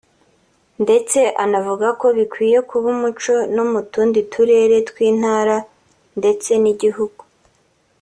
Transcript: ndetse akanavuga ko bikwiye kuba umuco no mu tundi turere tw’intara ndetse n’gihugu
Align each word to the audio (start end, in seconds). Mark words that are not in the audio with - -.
ndetse 0.83 1.19
akanavuga 1.27 1.87
ko 1.99 2.07
bikwiye 2.17 2.57
kuba 2.69 2.85
umuco 2.95 3.33
no 3.55 3.63
mu 3.71 3.79
tundi 3.91 4.19
turere 4.31 4.77
tw’intara 4.89 5.57
ndetse 6.19 6.51
n’gihugu 6.63 7.21